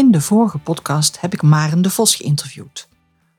[0.00, 2.88] In de vorige podcast heb ik Maren de Vos geïnterviewd.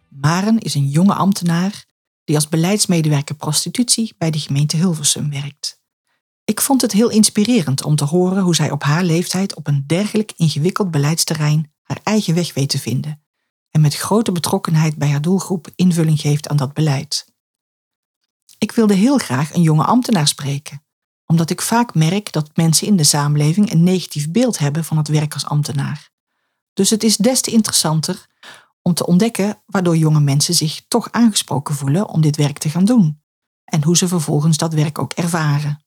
[0.07, 1.85] Maren is een jonge ambtenaar
[2.23, 5.81] die als beleidsmedewerker prostitutie bij de gemeente Hilversum werkt.
[6.43, 9.83] Ik vond het heel inspirerend om te horen hoe zij op haar leeftijd op een
[9.87, 13.21] dergelijk ingewikkeld beleidsterrein haar eigen weg weet te vinden
[13.69, 17.33] en met grote betrokkenheid bij haar doelgroep invulling geeft aan dat beleid.
[18.57, 20.83] Ik wilde heel graag een jonge ambtenaar spreken,
[21.25, 25.07] omdat ik vaak merk dat mensen in de samenleving een negatief beeld hebben van het
[25.07, 26.10] werk als ambtenaar.
[26.81, 28.27] Dus het is des te interessanter
[28.81, 32.85] om te ontdekken waardoor jonge mensen zich toch aangesproken voelen om dit werk te gaan
[32.85, 33.21] doen
[33.63, 35.85] en hoe ze vervolgens dat werk ook ervaren.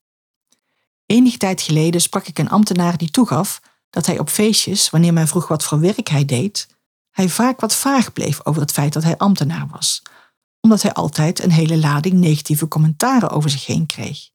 [1.07, 5.29] Enige tijd geleden sprak ik een ambtenaar die toegaf dat hij op feestjes, wanneer men
[5.29, 6.69] vroeg wat voor werk hij deed,
[7.11, 10.03] hij vaak wat vaag bleef over het feit dat hij ambtenaar was,
[10.61, 14.31] omdat hij altijd een hele lading negatieve commentaren over zich heen kreeg.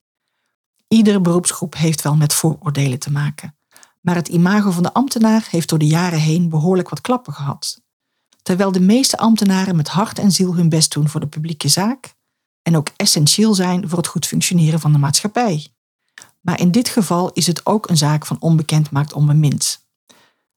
[0.87, 3.58] Iedere beroepsgroep heeft wel met vooroordelen te maken
[4.01, 7.81] maar het imago van de ambtenaar heeft door de jaren heen behoorlijk wat klappen gehad.
[8.41, 12.15] Terwijl de meeste ambtenaren met hart en ziel hun best doen voor de publieke zaak
[12.61, 15.67] en ook essentieel zijn voor het goed functioneren van de maatschappij.
[16.41, 19.87] Maar in dit geval is het ook een zaak van onbekend maakt onbemind.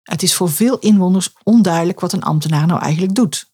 [0.02, 3.50] Het is voor veel inwoners onduidelijk wat een ambtenaar nou eigenlijk doet.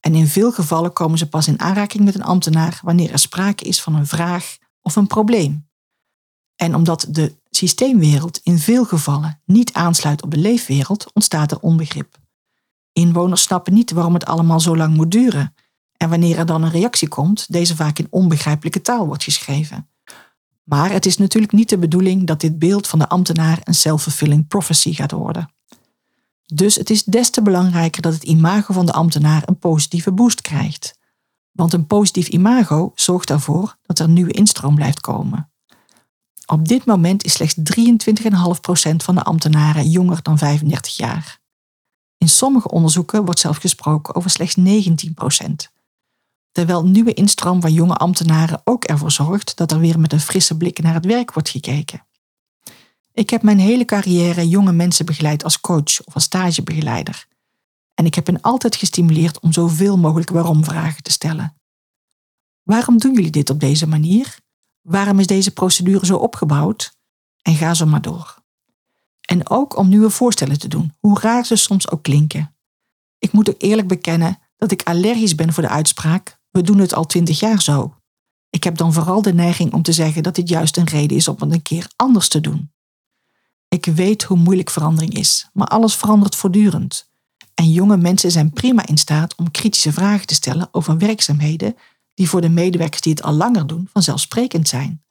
[0.00, 3.64] En in veel gevallen komen ze pas in aanraking met een ambtenaar wanneer er sprake
[3.64, 5.68] is van een vraag of een probleem.
[6.56, 12.18] En omdat de systeemwereld in veel gevallen niet aansluit op de leefwereld, ontstaat er onbegrip.
[12.92, 15.54] Inwoners snappen niet waarom het allemaal zo lang moet duren.
[15.96, 19.88] En wanneer er dan een reactie komt, deze vaak in onbegrijpelijke taal wordt geschreven.
[20.62, 24.48] Maar het is natuurlijk niet de bedoeling dat dit beeld van de ambtenaar een self-fulfilling
[24.48, 25.52] prophecy gaat worden.
[26.54, 30.40] Dus het is des te belangrijker dat het imago van de ambtenaar een positieve boost
[30.40, 30.98] krijgt.
[31.52, 35.51] Want een positief imago zorgt ervoor dat er nieuwe instroom blijft komen.
[36.52, 41.40] Op dit moment is slechts 23,5% van de ambtenaren jonger dan 35 jaar.
[42.18, 44.62] In sommige onderzoeken wordt zelfs gesproken over slechts 19%.
[46.50, 50.56] Terwijl nieuwe instroom van jonge ambtenaren ook ervoor zorgt dat er weer met een frisse
[50.56, 52.06] blik naar het werk wordt gekeken.
[53.12, 57.26] Ik heb mijn hele carrière jonge mensen begeleid als coach of als stagebegeleider.
[57.94, 61.56] En ik heb hen altijd gestimuleerd om zoveel mogelijk waarom-vragen te stellen.
[62.62, 64.40] Waarom doen jullie dit op deze manier?
[64.82, 66.96] Waarom is deze procedure zo opgebouwd?
[67.42, 68.42] En ga zo maar door.
[69.20, 72.56] En ook om nieuwe voorstellen te doen, hoe raar ze soms ook klinken.
[73.18, 76.94] Ik moet ook eerlijk bekennen dat ik allergisch ben voor de uitspraak: we doen het
[76.94, 77.94] al twintig jaar zo.
[78.50, 81.28] Ik heb dan vooral de neiging om te zeggen dat dit juist een reden is
[81.28, 82.72] om het een keer anders te doen.
[83.68, 87.10] Ik weet hoe moeilijk verandering is, maar alles verandert voortdurend.
[87.54, 91.76] En jonge mensen zijn prima in staat om kritische vragen te stellen over werkzaamheden
[92.14, 95.02] die voor de medewerkers die het al langer doen vanzelfsprekend zijn.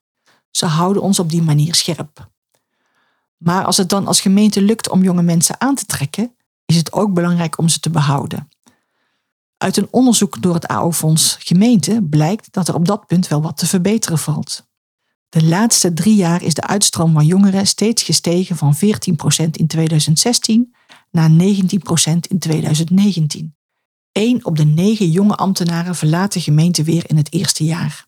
[0.52, 2.30] Ze houden ons op die manier scherp.
[3.38, 6.36] Maar als het dan als gemeente lukt om jonge mensen aan te trekken,
[6.66, 8.50] is het ook belangrijk om ze te behouden.
[9.58, 13.58] Uit een onderzoek door het AO-fonds Gemeente blijkt dat er op dat punt wel wat
[13.58, 14.70] te verbeteren valt.
[15.30, 18.80] De laatste drie jaar is de uitstroom van jongeren steeds gestegen van 14%
[19.52, 20.76] in 2016
[21.12, 21.34] naar 19%
[22.30, 23.56] in 2019.
[24.12, 28.08] Eén op de negen jonge ambtenaren verlaat de gemeente weer in het eerste jaar.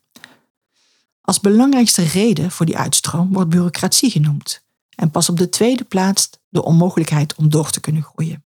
[1.20, 4.64] Als belangrijkste reden voor die uitstroom wordt bureaucratie genoemd
[4.94, 8.44] en pas op de tweede plaats de onmogelijkheid om door te kunnen groeien.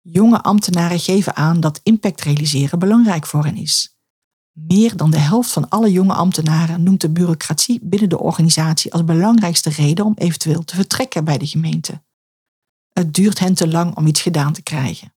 [0.00, 3.96] Jonge ambtenaren geven aan dat impact realiseren belangrijk voor hen is.
[4.52, 9.04] Meer dan de helft van alle jonge ambtenaren noemt de bureaucratie binnen de organisatie als
[9.04, 12.02] belangrijkste reden om eventueel te vertrekken bij de gemeente.
[12.92, 15.12] Het duurt hen te lang om iets gedaan te krijgen.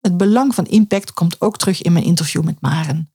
[0.00, 3.12] Het belang van impact komt ook terug in mijn interview met Maren.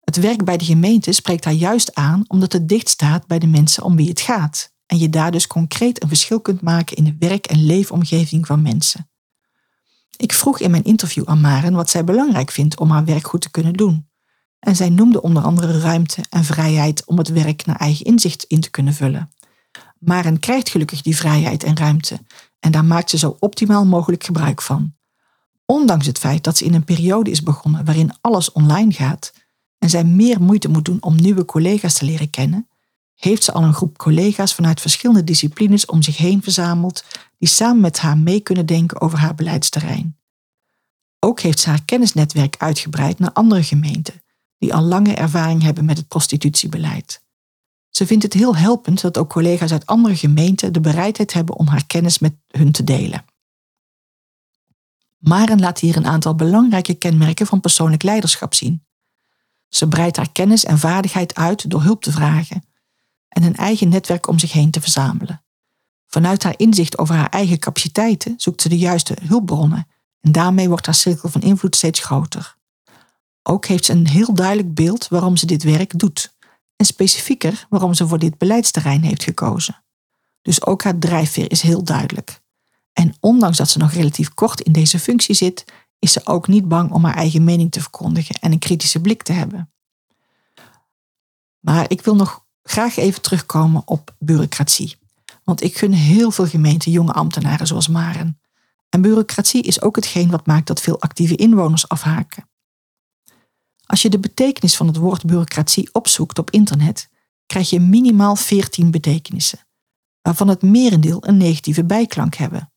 [0.00, 3.46] Het werk bij de gemeente spreekt haar juist aan omdat het dicht staat bij de
[3.46, 7.04] mensen om wie het gaat en je daar dus concreet een verschil kunt maken in
[7.04, 9.10] de werk- en leefomgeving van mensen.
[10.16, 13.40] Ik vroeg in mijn interview aan Maren wat zij belangrijk vindt om haar werk goed
[13.40, 14.08] te kunnen doen.
[14.58, 18.60] En zij noemde onder andere ruimte en vrijheid om het werk naar eigen inzicht in
[18.60, 19.30] te kunnen vullen.
[19.98, 22.18] Maren krijgt gelukkig die vrijheid en ruimte
[22.60, 24.95] en daar maakt ze zo optimaal mogelijk gebruik van.
[25.66, 29.32] Ondanks het feit dat ze in een periode is begonnen waarin alles online gaat
[29.78, 32.68] en zij meer moeite moet doen om nieuwe collega's te leren kennen,
[33.14, 37.04] heeft ze al een groep collega's vanuit verschillende disciplines om zich heen verzameld
[37.38, 40.16] die samen met haar mee kunnen denken over haar beleidsterrein.
[41.18, 44.22] Ook heeft ze haar kennisnetwerk uitgebreid naar andere gemeenten
[44.58, 47.24] die al lange ervaring hebben met het prostitutiebeleid.
[47.90, 51.66] Ze vindt het heel helpend dat ook collega's uit andere gemeenten de bereidheid hebben om
[51.66, 53.24] haar kennis met hun te delen.
[55.28, 58.86] Maren laat hier een aantal belangrijke kenmerken van persoonlijk leiderschap zien.
[59.68, 62.64] Ze breidt haar kennis en vaardigheid uit door hulp te vragen
[63.28, 65.44] en een eigen netwerk om zich heen te verzamelen.
[66.06, 69.86] Vanuit haar inzicht over haar eigen capaciteiten zoekt ze de juiste hulpbronnen
[70.20, 72.56] en daarmee wordt haar cirkel van invloed steeds groter.
[73.42, 76.34] Ook heeft ze een heel duidelijk beeld waarom ze dit werk doet
[76.76, 79.84] en specifieker waarom ze voor dit beleidsterrein heeft gekozen.
[80.42, 82.44] Dus ook haar drijfveer is heel duidelijk.
[82.98, 85.64] En ondanks dat ze nog relatief kort in deze functie zit,
[85.98, 89.22] is ze ook niet bang om haar eigen mening te verkondigen en een kritische blik
[89.22, 89.72] te hebben.
[91.60, 94.96] Maar ik wil nog graag even terugkomen op bureaucratie.
[95.44, 98.40] Want ik gun heel veel gemeenten jonge ambtenaren zoals Maren.
[98.88, 102.48] En bureaucratie is ook hetgeen wat maakt dat veel actieve inwoners afhaken.
[103.86, 107.08] Als je de betekenis van het woord bureaucratie opzoekt op internet,
[107.46, 109.66] krijg je minimaal 14 betekenissen,
[110.22, 112.70] waarvan het merendeel een negatieve bijklank hebben.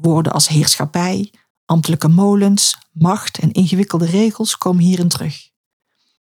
[0.00, 1.32] Woorden als heerschappij,
[1.64, 5.48] ambtelijke molens, macht en ingewikkelde regels komen hierin terug.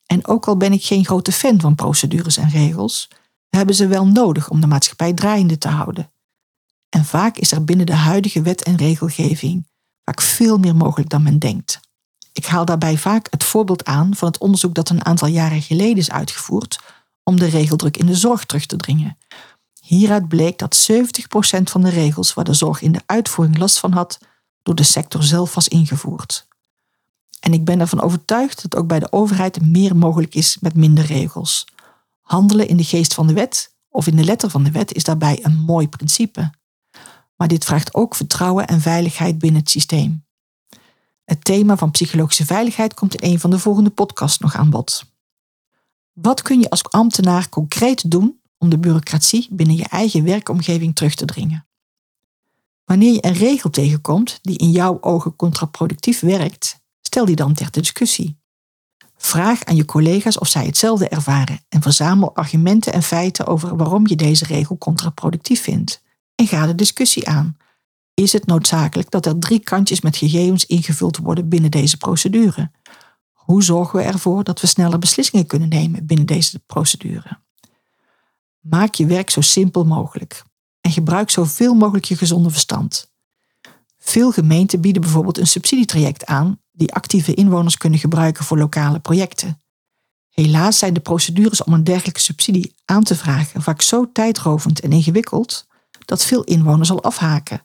[0.05, 3.07] En ook al ben ik geen grote fan van procedures en regels,
[3.49, 6.11] hebben ze wel nodig om de maatschappij draaiende te houden.
[6.89, 9.67] En vaak is er binnen de huidige wet en regelgeving
[10.03, 11.79] vaak veel meer mogelijk dan men denkt.
[12.33, 15.97] Ik haal daarbij vaak het voorbeeld aan van het onderzoek dat een aantal jaren geleden
[15.97, 16.79] is uitgevoerd
[17.23, 19.17] om de regeldruk in de zorg terug te dringen.
[19.87, 23.91] Hieruit bleek dat 70% van de regels waar de zorg in de uitvoering last van
[23.91, 24.17] had,
[24.63, 26.47] door de sector zelf was ingevoerd.
[27.39, 31.05] En ik ben ervan overtuigd dat ook bij de overheid meer mogelijk is met minder
[31.05, 31.67] regels.
[32.21, 35.03] Handelen in de geest van de wet of in de letter van de wet is
[35.03, 36.49] daarbij een mooi principe.
[37.35, 40.25] Maar dit vraagt ook vertrouwen en veiligheid binnen het systeem.
[41.23, 45.05] Het thema van psychologische veiligheid komt in een van de volgende podcasts nog aan bod.
[46.13, 51.15] Wat kun je als ambtenaar concreet doen om de bureaucratie binnen je eigen werkomgeving terug
[51.15, 51.67] te dringen?
[52.85, 57.71] Wanneer je een regel tegenkomt die in jouw ogen contraproductief werkt, stel die dan ter
[57.71, 58.39] discussie.
[59.17, 64.07] Vraag aan je collega's of zij hetzelfde ervaren en verzamel argumenten en feiten over waarom
[64.07, 66.01] je deze regel contraproductief vindt.
[66.35, 67.57] En ga de discussie aan,
[68.13, 72.71] is het noodzakelijk dat er drie kantjes met gegevens ingevuld worden binnen deze procedure.
[73.33, 77.39] Hoe zorgen we ervoor dat we sneller beslissingen kunnen nemen binnen deze procedure?
[78.69, 80.43] Maak je werk zo simpel mogelijk
[80.81, 83.11] en gebruik zoveel mogelijk je gezonde verstand.
[83.97, 89.61] Veel gemeenten bieden bijvoorbeeld een subsidietraject aan die actieve inwoners kunnen gebruiken voor lokale projecten.
[90.29, 94.91] Helaas zijn de procedures om een dergelijke subsidie aan te vragen vaak zo tijdrovend en
[94.91, 95.67] ingewikkeld
[96.05, 97.61] dat veel inwoners al afhaken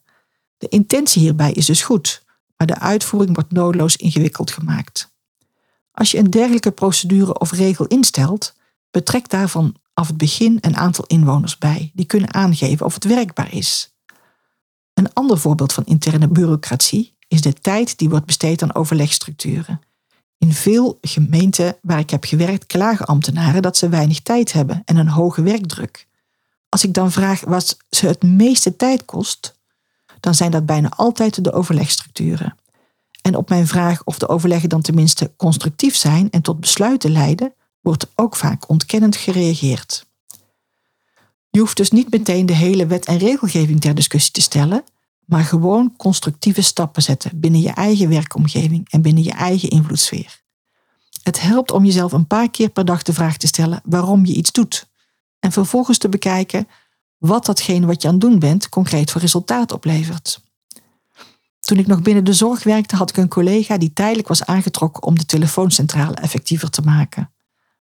[0.63, 2.25] de intentie hierbij is dus goed,
[2.57, 5.15] maar de uitvoering wordt noodloos ingewikkeld gemaakt.
[5.93, 8.55] Als je een dergelijke procedure of regel instelt,
[8.91, 13.53] betrek daarvan af het begin een aantal inwoners bij die kunnen aangeven of het werkbaar
[13.55, 13.95] is.
[14.95, 19.81] Een ander voorbeeld van interne bureaucratie is de tijd die wordt besteed aan overlegstructuren.
[20.39, 24.97] In veel gemeenten waar ik heb gewerkt klagen ambtenaren dat ze weinig tijd hebben en
[24.97, 26.07] een hoge werkdruk.
[26.69, 29.61] Als ik dan vraag wat ze het meeste tijd kost,
[30.21, 32.57] dan zijn dat bijna altijd de overlegstructuren.
[33.23, 37.55] En op mijn vraag of de overleggen dan tenminste constructief zijn en tot besluiten leiden,
[37.83, 40.07] wordt ook vaak ontkennend gereageerd.
[41.51, 44.85] Je hoeft dus niet meteen de hele wet en regelgeving ter discussie te stellen,
[45.25, 50.41] maar gewoon constructieve stappen zetten binnen je eigen werkomgeving en binnen je eigen invloedssfeer.
[51.23, 54.35] Het helpt om jezelf een paar keer per dag de vraag te stellen waarom je
[54.35, 54.87] iets doet.
[55.39, 56.69] En vervolgens te bekijken
[57.19, 60.41] wat datgene wat je aan het doen bent concreet voor resultaat oplevert.
[61.61, 65.03] Toen ik nog binnen de zorg werkte, had ik een collega die tijdelijk was aangetrokken
[65.03, 67.31] om de telefooncentrale effectiever te maken.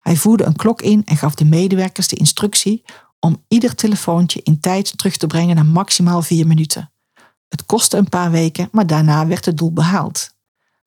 [0.06, 2.84] Hij voerde een klok in en gaf de medewerkers de instructie
[3.20, 6.92] om ieder telefoontje in tijd terug te brengen naar maximaal vier minuten.
[7.50, 10.30] Het kostte een paar weken, maar daarna werd het doel behaald.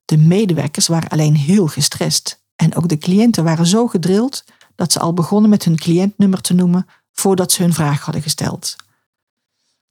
[0.05, 4.45] De medewerkers waren alleen heel gestrest en ook de cliënten waren zo gedrild
[4.75, 8.77] dat ze al begonnen met hun cliëntnummer te noemen voordat ze hun vraag hadden gesteld.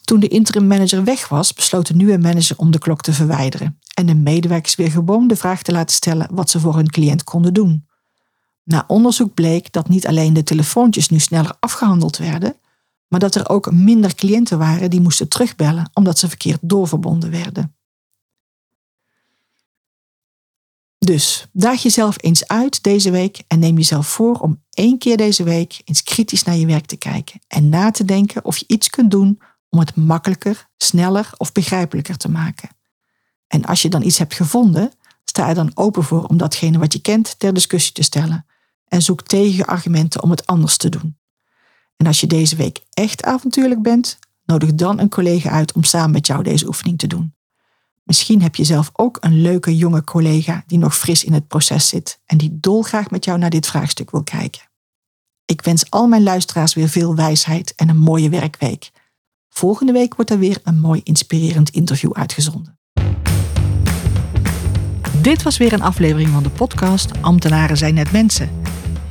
[0.01, 3.79] Toen de interim manager weg was, besloot de nieuwe manager om de klok te verwijderen
[3.93, 7.23] en de medewerkers weer gewoon de vraag te laten stellen wat ze voor hun cliënt
[7.23, 7.86] konden doen.
[8.67, 12.55] Na onderzoek bleek dat niet alleen de telefoontjes nu sneller afgehandeld werden,
[13.07, 17.75] maar dat er ook minder cliënten waren die moesten terugbellen omdat ze verkeerd doorverbonden werden.
[20.97, 25.43] Dus daag jezelf eens uit deze week en neem jezelf voor om één keer deze
[25.43, 28.89] week eens kritisch naar je werk te kijken en na te denken of je iets
[28.89, 32.69] kunt doen om het makkelijker, sneller of begrijpelijker te maken.
[33.47, 34.91] En als je dan iets hebt gevonden,
[35.23, 38.46] sta er dan open voor om datgene wat je kent ter discussie te stellen
[38.87, 41.17] en zoek tegenargumenten om het anders te doen.
[41.97, 46.11] En als je deze week echt avontuurlijk bent, nodig dan een collega uit om samen
[46.11, 47.35] met jou deze oefening te doen.
[48.03, 51.87] Misschien heb je zelf ook een leuke jonge collega die nog fris in het proces
[51.87, 54.61] zit en die dolgraag met jou naar dit vraagstuk wil kijken.
[55.45, 58.91] Ik wens al mijn luisteraars weer veel wijsheid en een mooie werkweek.
[59.49, 62.79] Volgende week wordt er weer een mooi inspirerend interview uitgezonden.
[65.21, 68.66] Dit was weer een aflevering van de podcast Ambtenaren zijn net mensen.